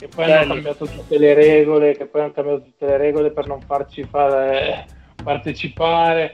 [0.03, 0.41] che poi Bello.
[0.41, 4.03] hanno cambiato tutte le regole, che poi hanno cambiato tutte le regole per non farci
[4.03, 4.85] fare,
[5.23, 6.33] partecipare.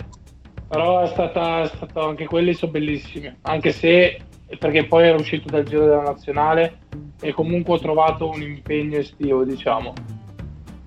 [0.66, 4.20] Però è stata, è stata anche quelli sono bellissimi, anche se
[4.58, 6.78] perché poi ero uscito dal giro della nazionale
[7.20, 9.92] e comunque ho trovato un impegno estivo, diciamo.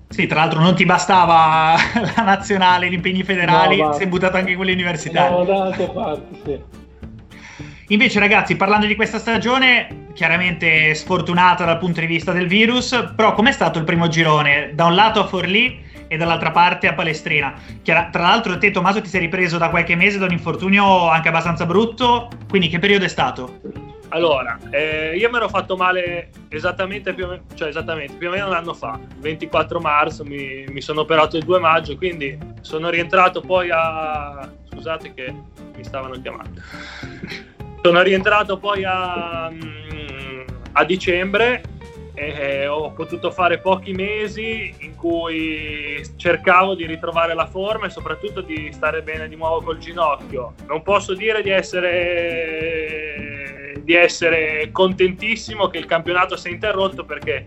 [0.08, 1.76] Sì, tra l'altro non ti bastava
[2.16, 5.32] la nazionale, gli impegni federali, no, sei buttato anche quelli universitari.
[5.32, 6.60] No, da altre parti, sì.
[7.88, 13.34] Invece, ragazzi, parlando di questa stagione, chiaramente sfortunata dal punto di vista del virus, però
[13.34, 14.72] com'è stato il primo girone?
[14.74, 17.54] Da un lato a Forlì e dall'altra parte a Palestrina.
[17.82, 21.28] Chiara, tra l'altro, te, Tommaso, ti sei ripreso da qualche mese da un infortunio anche
[21.28, 23.60] abbastanza brutto, quindi che periodo è stato?
[24.12, 28.30] Allora, eh, io mi ero fatto male esattamente più, o meno, cioè esattamente più o
[28.30, 32.90] meno un anno fa, 24 marzo, mi, mi sono operato il 2 maggio, quindi sono
[32.90, 34.52] rientrato poi a...
[34.70, 35.34] scusate che
[35.74, 36.60] mi stavano chiamando.
[37.80, 40.01] Sono rientrato poi a, mm,
[40.72, 41.62] a dicembre
[42.14, 48.42] eh, ho potuto fare pochi mesi in cui cercavo di ritrovare la forma e soprattutto
[48.42, 50.54] di stare bene di nuovo col ginocchio.
[50.66, 53.00] Non posso dire di essere,
[53.82, 57.46] di essere contentissimo che il campionato sia interrotto perché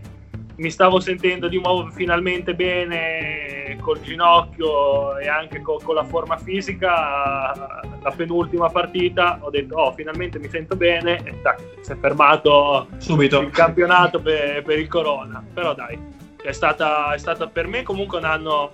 [0.56, 6.36] mi stavo sentendo di nuovo finalmente bene col ginocchio e anche con, con la forma
[6.38, 7.80] fisica.
[8.02, 12.88] La penultima partita ho detto, oh, finalmente mi sento bene e tac, si è fermato
[12.98, 15.44] subito il campionato per, per il Corona.
[15.52, 15.98] Però dai,
[16.42, 18.72] è stata, è stata per me comunque un anno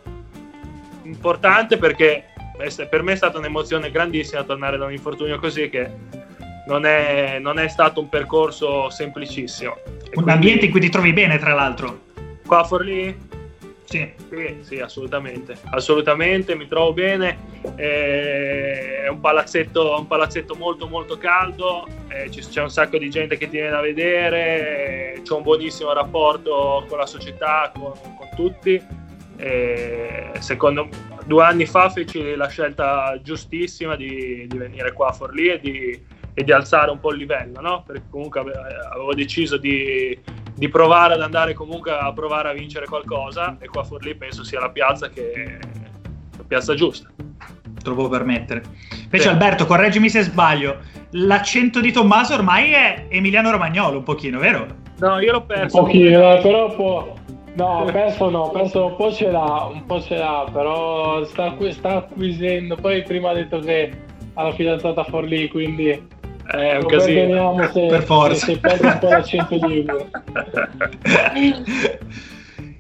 [1.03, 2.27] importante perché
[2.89, 5.91] per me è stata un'emozione grandissima tornare da un infortunio così che
[6.67, 9.77] non è, non è stato un percorso semplicissimo.
[10.15, 12.01] Un ambiente in cui ti trovi bene, tra l'altro.
[12.47, 13.31] Qua a Forlì?
[13.85, 14.11] Sì.
[14.29, 14.57] sì.
[14.61, 15.57] Sì, assolutamente.
[15.71, 17.39] Assolutamente, mi trovo bene.
[17.77, 21.87] È un palazzetto, un palazzetto molto molto caldo,
[22.29, 26.99] c'è un sacco di gente che ti viene a vedere, c'è un buonissimo rapporto con
[26.99, 28.81] la società, con, con tutti.
[29.37, 30.89] E secondo
[31.25, 36.05] due anni fa feci la scelta giustissima di, di venire qua a Forlì e di,
[36.35, 37.83] e di alzare un po' il livello, no?
[37.87, 40.19] Perché comunque avevo deciso di,
[40.55, 44.61] di, provare ad andare comunque a provare a vincere qualcosa e qua Forlì penso sia
[44.61, 45.59] la piazza che
[46.37, 47.11] la piazza giusta.
[47.17, 48.63] Te lo può permettere.
[49.03, 49.29] Invece sì.
[49.29, 50.79] Alberto, correggimi se sbaglio,
[51.11, 54.67] l'accento di Tommaso ormai è Emiliano Romagnolo un pochino, vero?
[55.01, 55.79] No, io l'ho perso.
[55.79, 57.15] Un pochino, però può...
[57.55, 61.97] No, perso no, perso un po' ce l'ha, un po' ce l'ha, però sta, sta
[61.97, 62.77] acquisendo.
[62.77, 63.93] Poi prima ha detto che
[64.33, 66.09] ha la fidanzata Forlì, quindi
[66.47, 67.71] è un casino.
[67.73, 68.47] Se, per forza.
[68.47, 69.87] Se, se perde un po' l'accento di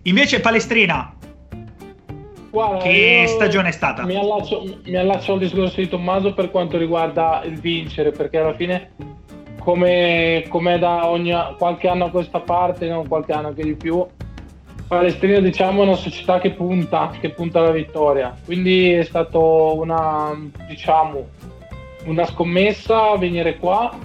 [0.02, 1.14] Invece Palestrina.
[2.50, 4.04] Guarda, che stagione è stata?
[4.04, 8.54] Mi allaccio, mi allaccio al discorso di Tommaso per quanto riguarda il vincere, perché alla
[8.54, 8.90] fine
[9.58, 14.04] come, come da ogni, qualche anno a questa parte, non qualche anno anche di più,
[14.86, 18.36] Palestrina diciamo è una società che punta, che punta alla vittoria.
[18.44, 20.36] Quindi è stato una,
[20.68, 21.28] diciamo,
[22.04, 23.96] una scommessa venire qua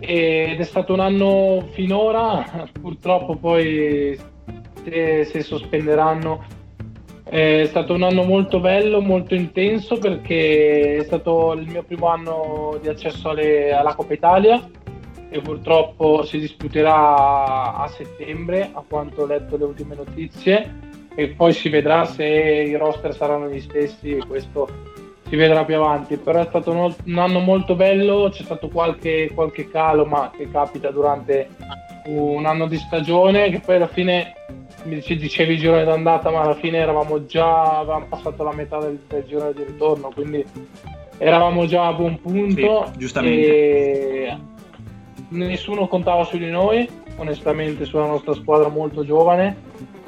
[0.00, 4.18] ed è stato un anno finora, purtroppo poi
[4.84, 6.58] se, se sospenderanno
[7.24, 12.76] è stato un anno molto bello, molto intenso perché è stato il mio primo anno
[12.82, 14.68] di accesso alle, alla Coppa Italia
[15.28, 21.52] e purtroppo si disputerà a settembre, a quanto ho letto le ultime notizie, e poi
[21.52, 24.18] si vedrà se i roster saranno gli stessi.
[24.26, 24.68] Questo
[25.30, 29.30] si vedrà più avanti, però è stato un, un anno molto bello, c'è stato qualche,
[29.32, 31.48] qualche, calo, ma che capita durante
[32.06, 34.34] un anno di stagione, che poi alla fine
[34.84, 38.98] mi dicevi il girone d'andata, ma alla fine eravamo già, avevamo passato la metà del,
[39.06, 40.44] del girone di ritorno, quindi
[41.18, 42.86] eravamo già a buon punto.
[42.86, 44.38] Sì, giustamente.
[45.28, 46.88] nessuno contava su di noi,
[47.18, 49.56] onestamente sulla nostra squadra molto giovane,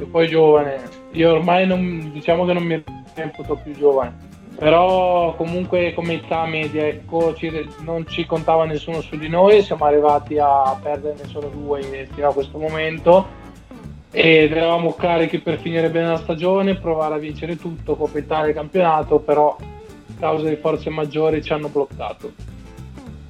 [0.00, 0.80] e poi giovane,
[1.12, 2.82] io ormai non, diciamo che non mi
[3.14, 4.30] reputo più giovane
[4.62, 9.86] però comunque come età media ecco, ci, non ci contava nessuno su di noi, siamo
[9.86, 11.82] arrivati a perderne solo due
[12.14, 13.26] fino a questo momento
[14.12, 19.18] ed eravamo carichi per finire bene la stagione, provare a vincere tutto, Coppa Italia campionato,
[19.18, 22.32] però a causa di forze maggiori ci hanno bloccato.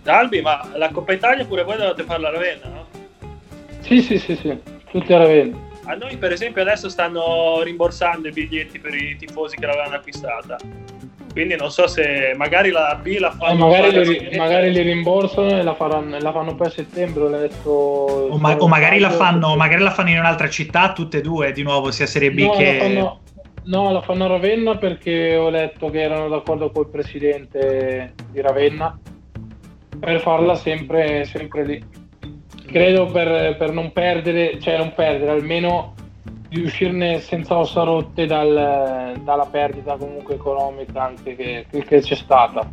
[0.04, 2.86] Albi, ma la Coppa Italia pure voi dovete farla a Ravenna, no?
[3.80, 4.54] Sì, sì, sì, sì,
[4.90, 5.56] tutti a Ravenna.
[5.84, 10.58] A noi per esempio adesso stanno rimborsando i biglietti per i tifosi che l'avevano acquistata
[11.32, 13.74] quindi non so se magari la B la fanno.
[13.74, 17.22] Eh, magari, li, magari li rimborsano e la, faranno, la fanno poi a settembre.
[17.24, 21.18] Ho letto, o, ma, o magari, la fanno, magari, la fanno, in un'altra città, tutte
[21.18, 22.76] e due di nuovo, sia Serie B no, che.
[22.76, 23.20] La fanno,
[23.64, 28.98] no, la fanno a Ravenna perché ho letto che erano d'accordo col presidente di Ravenna
[29.98, 31.84] per farla sempre, sempre lì.
[32.66, 35.94] Credo per, per non perdere, cioè non perdere, almeno
[36.52, 42.70] di uscirne senza ossa rotte dal, dalla perdita comunque economica anche che, che c'è stata.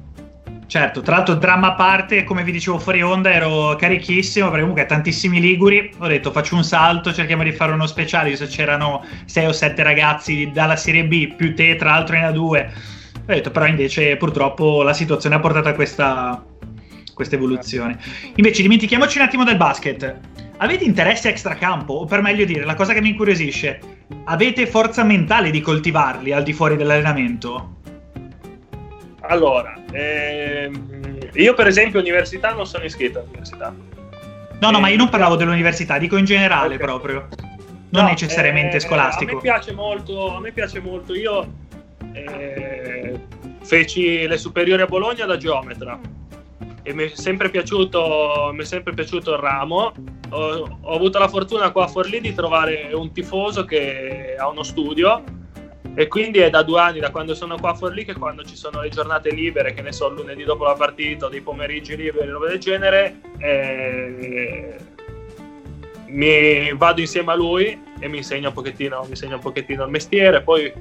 [0.67, 4.85] Certo, tra l'altro dramma a parte, come vi dicevo fuori onda, ero carichissimo perché comunque
[4.85, 9.45] tantissimi liguri, ho detto faccio un salto, cerchiamo di fare uno speciale, se c'erano 6
[9.47, 13.65] o 7 ragazzi dalla Serie B, più te tra l'altro in A2, ho detto però
[13.65, 16.43] invece purtroppo la situazione ha portato a questa,
[17.15, 17.97] questa evoluzione.
[18.35, 20.19] Invece dimentichiamoci un attimo del basket.
[20.61, 21.93] Avete interesse extracampo?
[21.93, 23.79] O per meglio dire, la cosa che mi incuriosisce,
[24.25, 27.77] avete forza mentale di coltivarli al di fuori dell'allenamento?
[29.21, 33.73] Allora, ehm, io per esempio università non sono iscritto all'università.
[34.59, 36.85] No, no, ma io non parlavo dell'università, dico in generale okay.
[36.85, 37.27] proprio.
[37.91, 39.31] Non no, necessariamente eh, scolastico.
[39.31, 41.15] A me piace molto, a me piace molto.
[41.15, 41.53] Io
[42.11, 43.17] eh,
[43.61, 45.97] feci le superiori a Bologna da geometra
[46.83, 49.93] e mi è sempre piaciuto, mi è sempre piaciuto il ramo
[50.29, 54.63] ho, ho, avuto la fortuna qua a Forlì di trovare un tifoso che ha uno
[54.63, 55.23] studio
[55.95, 58.55] e quindi è da due anni, da quando sono qua a Forlì, che quando ci
[58.55, 62.47] sono le giornate libere, che ne so, lunedì dopo la partita dei pomeriggi liberi, roba
[62.47, 64.75] del genere, eh,
[66.07, 69.89] mi vado insieme a lui e mi insegna un pochettino, mi insegna un pochettino il
[69.89, 70.41] mestiere.
[70.41, 70.71] Poi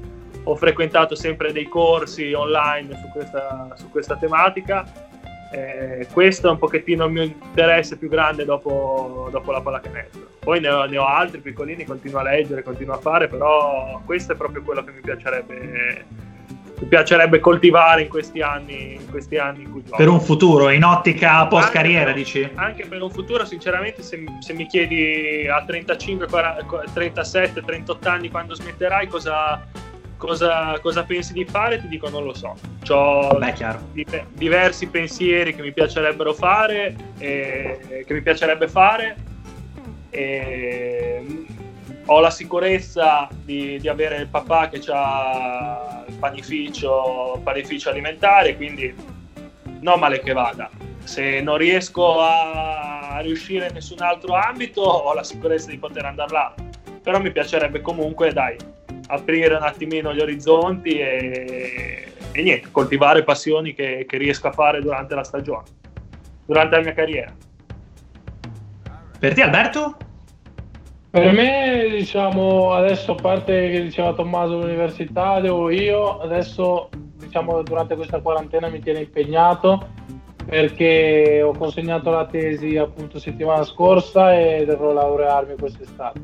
[0.44, 5.07] ho frequentato sempre dei corsi online su questa, su questa tematica.
[5.50, 10.26] Eh, questo è un pochettino il mio interesse più grande dopo, dopo la pallacanestro.
[10.40, 14.32] Poi ne ho, ne ho, altri piccolini, continuo a leggere, continuo a fare, però questo
[14.32, 16.04] è proprio quello che mi piacerebbe,
[16.80, 19.82] mi piacerebbe coltivare in questi anni in, questi anni in.
[19.96, 22.48] Per un futuro, in ottica post carriera, dici?
[22.54, 28.30] Anche per un futuro, sinceramente, se, se mi chiedi a 35, 40, 37, 38 anni
[28.30, 29.66] quando smetterai cosa
[30.18, 32.54] cosa, cosa, pensi di fare, ti dico non lo so.
[32.90, 33.38] Ho
[34.34, 39.16] diversi pensieri che mi piacerebbero fare, e, che mi piacerebbe fare.
[40.10, 41.24] E,
[42.10, 48.94] ho la sicurezza di, di, avere il papà che ha il panificio, panificio alimentare, quindi
[49.80, 50.70] non male che vada.
[51.04, 56.32] Se non riesco a riuscire in nessun altro ambito, ho la sicurezza di poter andare
[56.32, 56.54] là.
[57.02, 58.56] Però mi piacerebbe comunque, dai,
[59.08, 64.80] aprire un attimino gli orizzonti e, e niente, coltivare passioni che, che, riesco a fare
[64.80, 65.64] durante la stagione,
[66.44, 67.34] durante la mia carriera.
[69.18, 69.96] Per te Alberto?
[71.10, 77.96] Per me, diciamo, adesso a parte che diceva Tommaso l'università, devo io, adesso diciamo durante
[77.96, 79.88] questa quarantena mi tiene impegnato
[80.44, 86.20] perché ho consegnato la tesi appunto settimana scorsa e dovrò laurearmi quest'estate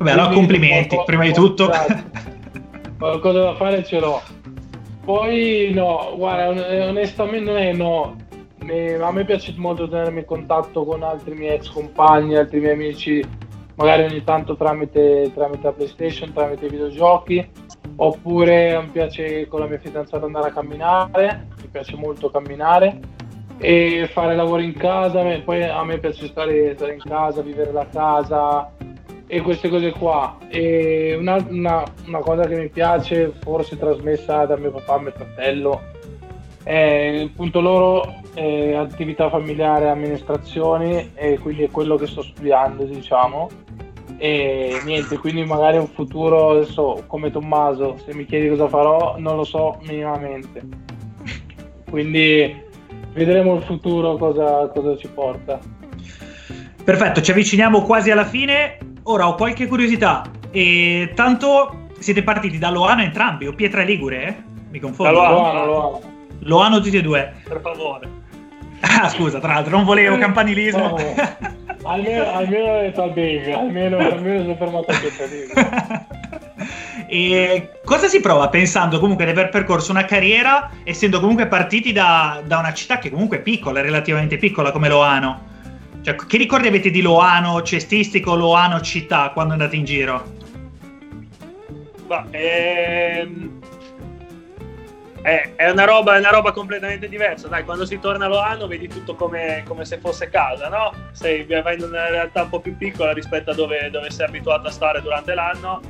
[0.00, 1.68] Vabbè, allora complimenti, prima di tutto.
[2.98, 4.22] Qualcosa da fare ce l'ho.
[5.04, 8.16] Poi no, guarda, onestamente non è no.
[9.02, 13.22] A me piace molto tenermi in contatto con altri miei ex compagni, altri miei amici,
[13.74, 17.46] magari ogni tanto tramite, tramite la PlayStation, tramite i videogiochi.
[17.96, 23.00] Oppure mi piace con la mia fidanzata andare a camminare, mi piace molto camminare
[23.58, 25.22] e fare lavoro in casa.
[25.44, 28.72] Poi a me piace stare, stare in casa, vivere la casa,
[29.32, 30.38] e queste cose qua.
[30.48, 35.12] E una, una, una, cosa che mi piace, forse trasmessa da mio papà e mio
[35.12, 35.80] fratello,
[36.64, 43.48] è appunto loro è attività familiare, amministrazioni e quindi è quello che sto studiando, diciamo.
[44.18, 49.36] E niente, quindi magari un futuro adesso come Tommaso, se mi chiedi cosa farò, non
[49.36, 50.60] lo so minimamente.
[51.88, 52.62] Quindi
[53.12, 55.60] vedremo il futuro cosa, cosa ci porta.
[56.82, 58.79] Perfetto, ci avviciniamo quasi alla fine.
[59.04, 60.22] Ora ho qualche curiosità.
[60.50, 64.26] E tanto siete partiti da Loano entrambi, o Pietra Ligure?
[64.26, 64.34] Eh?
[64.70, 65.20] Mi confondo.
[65.20, 66.00] Da Loano, Loano.
[66.40, 67.34] Loano tutti e due.
[67.46, 68.08] Per favore.
[68.80, 70.88] Ah, scusa, tra l'altro, non volevo campanilismo.
[70.88, 70.96] No.
[71.84, 76.18] almeno, almeno ho detto al Big, almeno, almeno sono fermato a Pietra Ligure.
[77.12, 82.40] E cosa si prova pensando comunque di aver percorso una carriera, essendo comunque partiti da,
[82.44, 85.48] da una città che comunque è piccola, relativamente piccola come Loano?
[86.02, 90.24] Cioè, che ricordi avete di Loano cestistico, Loano città quando andate in giro?
[92.06, 93.60] Ma, ehm,
[95.20, 97.48] è, è, una roba, è, una roba, completamente diversa.
[97.48, 100.92] Dai, quando si torna a Loano vedi tutto come, come se fosse casa, no?
[101.12, 104.68] Sei, vai in una realtà un po' più piccola rispetto a dove, dove sei abituato
[104.68, 105.80] a stare durante l'anno.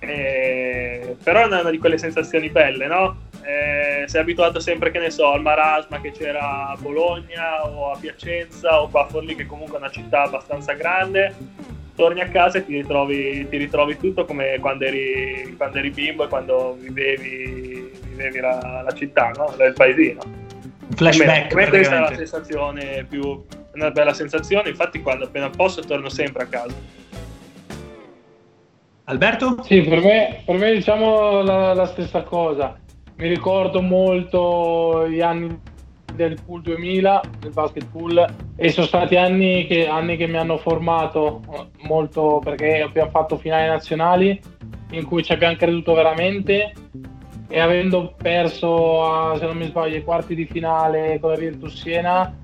[0.00, 3.16] Eh, però è una di quelle sensazioni belle, no?
[3.46, 7.96] Eh, sei abituato sempre, che ne so, al marasma che c'era a Bologna o a
[7.96, 11.32] Piacenza o qua a Forlì che comunque è una città abbastanza grande,
[11.94, 16.24] torni a casa e ti ritrovi, ti ritrovi tutto come quando eri, quando eri bimbo
[16.24, 19.54] e quando vivevi, vivevi la, la, città, no?
[19.64, 20.20] il paesino.
[20.96, 21.46] Flashback.
[21.46, 26.08] Per me questa è la sensazione più, una bella sensazione, infatti quando appena posso torno
[26.08, 26.74] sempre a casa.
[29.04, 29.62] Alberto?
[29.62, 32.76] Sì, per me, per me diciamo la, la stessa cosa
[33.16, 35.58] mi ricordo molto gli anni
[36.14, 38.24] del pool 2000, del basket pool,
[38.56, 41.42] e sono stati anni che, anni che mi hanno formato
[41.82, 44.40] molto perché abbiamo fatto finali nazionali
[44.90, 46.72] in cui ci abbiamo creduto veramente
[47.48, 52.34] e avendo perso, se non mi sbaglio, i quarti di finale con la Virtus Siena,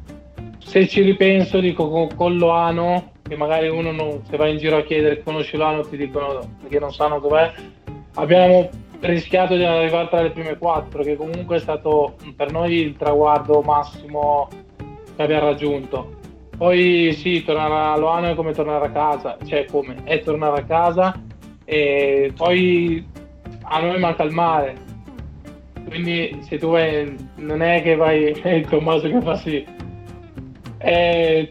[0.58, 4.76] se ci ripenso dico con, con Loano, che magari uno non, se va in giro
[4.76, 7.52] a chiedere conosci Loano ti dicono perché non sanno dov'è,
[8.14, 8.68] abbiamo
[9.02, 13.60] rischiato di arrivare tra le prime quattro, che comunque è stato per noi il traguardo
[13.60, 14.48] massimo
[15.16, 16.20] che abbiamo raggiunto.
[16.56, 20.64] Poi sì, tornare a Loano è come tornare a casa, cioè come è tornare a
[20.64, 21.20] casa
[21.64, 23.04] e poi
[23.62, 24.90] a noi manca il mare.
[25.88, 29.66] Quindi se tu vai, non è che vai, è il Tommaso che fa sì.
[30.78, 31.48] È,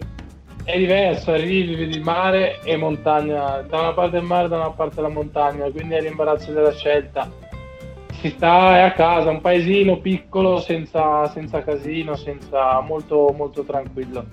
[0.63, 5.01] è diverso, arrivi, vedi mare e montagna, da una parte il mare, da una parte
[5.01, 7.40] la montagna, quindi è l'imbarazzo della scelta.
[8.21, 14.23] Si sta a casa, un paesino piccolo, senza, senza casino, senza, molto, molto tranquillo.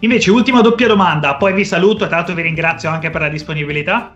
[0.00, 3.30] Invece, ultima doppia domanda, poi vi saluto e tra l'altro vi ringrazio anche per la
[3.30, 4.14] disponibilità.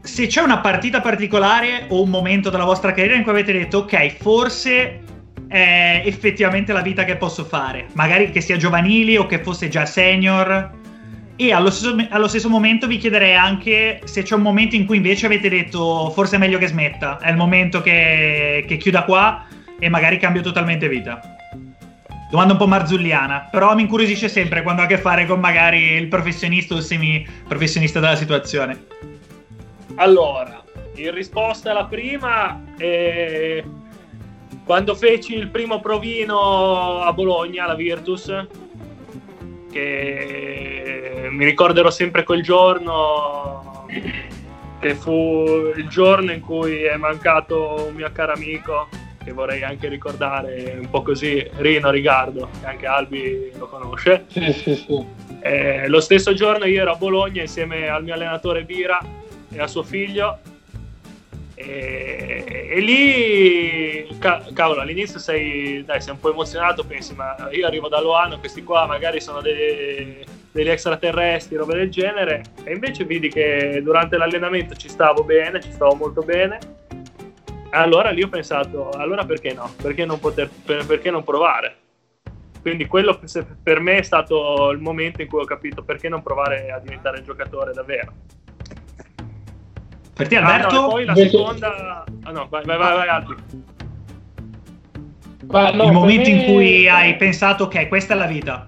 [0.00, 3.78] Se c'è una partita particolare o un momento della vostra carriera in cui avete detto,
[3.78, 5.00] ok, forse
[5.48, 9.86] è effettivamente la vita che posso fare, magari che sia giovanili o che fosse già
[9.86, 10.70] senior.
[11.36, 14.96] E allo stesso, allo stesso, momento vi chiederei anche se c'è un momento in cui
[14.96, 19.46] invece avete detto forse è meglio che smetta, è il momento che, che chiuda qua
[19.78, 21.20] e magari cambio totalmente vita.
[22.30, 25.92] Domanda un po' marzulliana, però mi incuriosisce sempre quando ha a che fare con magari
[25.92, 28.86] il professionista o il semi-professionista della situazione.
[29.96, 30.62] Allora,
[30.94, 33.62] in risposta alla prima, eh,
[34.64, 38.46] quando feci il primo provino a Bologna, la Virtus,
[39.72, 43.86] che mi ricorderò sempre quel giorno,
[44.78, 48.88] che fu il giorno in cui è mancato un mio caro amico,
[49.24, 54.24] che vorrei anche ricordare un po' così, Rino Rigardo, che anche Albi lo conosce.
[54.28, 55.06] Sì, sì, sì.
[55.40, 59.00] Eh, lo stesso giorno io ero a Bologna insieme al mio allenatore Vira
[59.50, 60.38] e a suo figlio
[61.54, 67.66] e, e lì, ca- cavolo, all'inizio sei, dai, sei un po' emozionato, pensi, ma io
[67.66, 73.04] arrivo da Loano, questi qua magari sono dei, degli extraterrestri, robe del genere, e invece
[73.04, 76.58] vidi che durante l'allenamento ci stavo bene, ci stavo molto bene.
[77.70, 79.72] Allora lì ho pensato, allora perché no?
[79.80, 81.76] Perché non, poter, per, perché non provare?
[82.60, 83.18] Quindi quello
[83.62, 87.22] per me è stato il momento in cui ho capito perché non provare a diventare
[87.22, 88.12] giocatore davvero.
[90.22, 90.76] Per te Alberto?
[90.76, 92.04] Ah, no, poi la seconda...
[92.22, 93.34] Ah no, vai, vai, vai, vai Albi.
[95.76, 96.36] no, il momento me...
[96.36, 98.66] in cui hai pensato, ok, questa è la vita.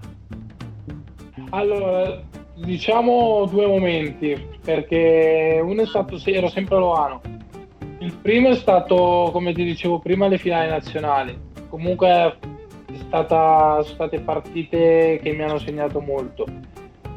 [1.51, 2.21] Allora,
[2.55, 7.21] diciamo due momenti, perché uno è stato, ero sempre a Loano.
[7.99, 11.39] Il primo è stato, come ti dicevo prima, le finali nazionali.
[11.69, 12.35] Comunque è
[13.07, 16.45] stata, sono state partite che mi hanno segnato molto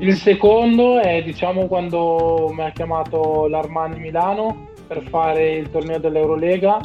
[0.01, 6.81] il secondo è diciamo quando mi ha chiamato l'Armani Milano per fare il torneo dell'Eurolega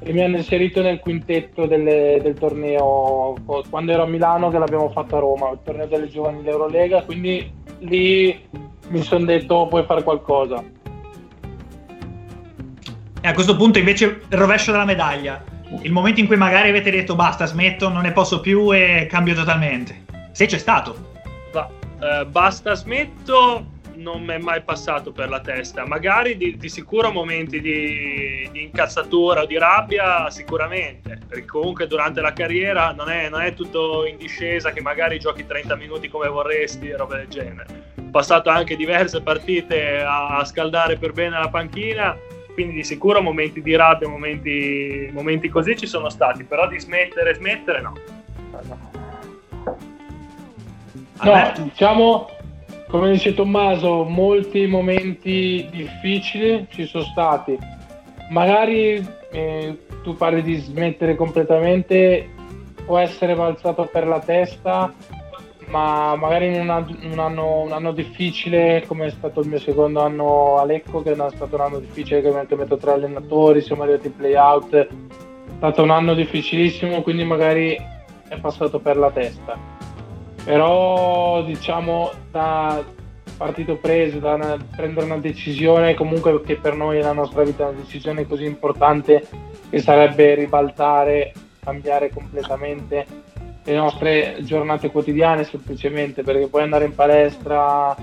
[0.00, 3.34] e mi hanno inserito nel quintetto delle, del torneo
[3.68, 7.52] quando ero a Milano che l'abbiamo fatto a Roma, il torneo delle giovani dell'Eurolega, quindi
[7.80, 8.48] lì
[8.88, 10.62] mi sono detto puoi fare qualcosa.
[13.22, 15.44] E a questo punto invece il rovescio della medaglia,
[15.82, 19.34] il momento in cui magari avete detto basta, smetto, non ne posso più e cambio
[19.34, 20.04] totalmente.
[20.32, 21.09] Se c'è stato.
[22.00, 25.86] Eh, basta smetto non mi è mai passato per la testa.
[25.86, 32.20] Magari di, di sicuro momenti di, di, incazzatura o di rabbia, sicuramente, perché comunque durante
[32.20, 36.28] la carriera non è, non è, tutto in discesa che magari giochi 30 minuti come
[36.28, 37.92] vorresti e robe del genere.
[37.98, 42.16] Ho passato anche diverse partite a, a scaldare per bene la panchina,
[42.54, 47.34] quindi di sicuro momenti di rabbia, momenti, momenti così ci sono stati, però di smettere,
[47.34, 48.19] smettere no.
[51.22, 52.28] No, diciamo,
[52.88, 57.58] come dice Tommaso, molti momenti difficili ci sono stati.
[58.30, 62.28] Magari eh, tu parli di smettere completamente,
[62.86, 64.92] può essere balzato per la testa,
[65.66, 70.00] ma magari in un, un, anno, un, anno, difficile come è stato il mio secondo
[70.00, 73.60] anno a Lecco, che è stato un anno difficile, che mi hanno cambiato tre allenatori,
[73.60, 74.88] siamo arrivati in playout, è
[75.58, 77.78] stato un anno difficilissimo, quindi magari
[78.28, 79.80] è passato per la testa
[80.44, 82.82] però diciamo da
[83.36, 87.70] partito preso, da una, prendere una decisione comunque che per noi nella nostra vita è
[87.70, 89.26] una decisione così importante
[89.70, 91.32] che sarebbe ribaltare,
[91.64, 93.06] cambiare completamente
[93.62, 97.96] le nostre giornate quotidiane semplicemente perché puoi andare in palestra,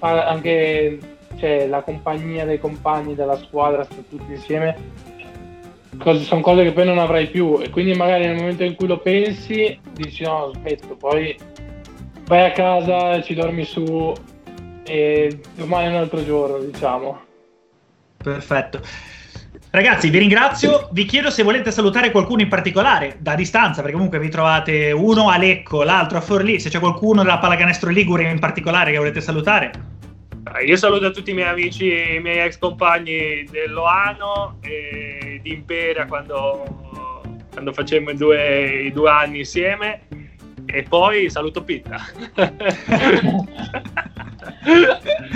[0.00, 0.98] anche
[1.36, 5.10] cioè, la compagnia dei compagni della squadra, tutti insieme
[6.02, 8.86] cose, sono cose che poi non avrai più e quindi magari nel momento in cui
[8.86, 11.36] lo pensi dici no smetto poi
[12.26, 14.12] vai a casa ci dormi su
[14.84, 17.20] e domani è un altro giorno diciamo
[18.16, 18.80] perfetto
[19.72, 20.90] Ragazzi, vi ringrazio.
[20.92, 25.30] Vi chiedo se volete salutare qualcuno in particolare da distanza, perché comunque vi trovate uno
[25.30, 26.60] a Lecco, l'altro a Forlì.
[26.60, 29.91] Se c'è qualcuno della pallacanestro Ligure in particolare che volete salutare.
[30.66, 37.20] Io saluto tutti i miei amici, i miei ex compagni dell'Oano e di Imperia quando,
[37.52, 40.00] quando facemmo i due, i due anni insieme
[40.66, 41.94] e poi saluto Pitta.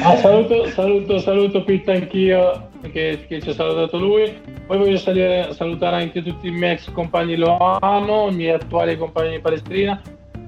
[0.03, 4.37] ah, saluto, saluto, saluto Pitta anch'io che, che, ci ha salutato lui.
[4.67, 9.37] Poi voglio salire, salutare anche tutti i miei ex compagni Loano, i miei attuali compagni
[9.37, 10.01] di Palestrina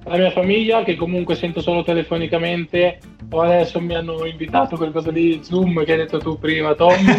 [0.08, 2.98] alla mia famiglia che comunque sento solo telefonicamente
[3.30, 7.12] o adesso mi hanno invitato quel cosa lì Zoom che hai detto tu prima Tommy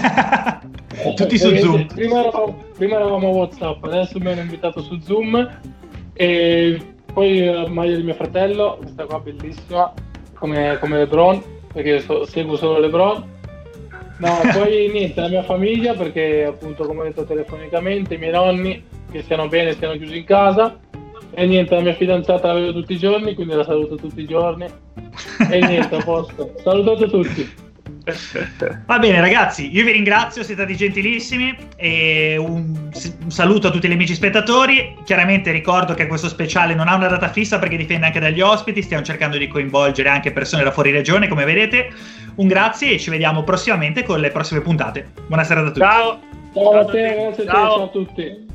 [1.15, 1.85] tutti su Zoom.
[1.85, 5.59] prima eravamo, prima eravamo Whatsapp adesso mi hanno invitato su Zoom
[6.13, 6.81] e
[7.13, 9.93] poi la maglia di mio fratello questa qua bellissima
[10.33, 13.37] come, come Lebron perché so, seguo solo Lebron.
[14.17, 18.83] No, poi niente, la mia famiglia perché appunto come ho detto telefonicamente, i miei nonni
[19.11, 20.77] che stiano bene, stiano chiusi in casa
[21.31, 24.25] e niente, la mia fidanzata la vedo tutti i giorni, quindi la saluto tutti i
[24.25, 24.65] giorni
[25.49, 26.53] e niente, a posto.
[26.63, 27.67] Salutate tutti.
[28.85, 32.89] Va bene ragazzi, io vi ringrazio, siete stati gentilissimi e un,
[33.23, 34.95] un, saluto a tutti gli amici spettatori.
[35.03, 38.81] Chiaramente ricordo che questo speciale non ha una data fissa perché dipende anche dagli ospiti,
[38.81, 41.91] stiamo cercando di coinvolgere anche persone da fuori regione come vedete.
[42.35, 45.11] Un grazie e ci vediamo prossimamente con le prossime puntate.
[45.27, 45.79] Buonasera a tutti.
[45.79, 46.19] Ciao.
[46.53, 47.83] Ciao a te, grazie ciao.
[47.83, 48.47] a tutti.